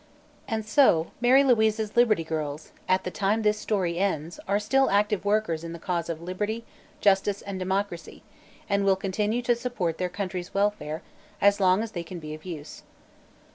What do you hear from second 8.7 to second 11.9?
will continue to support their country's welfare as long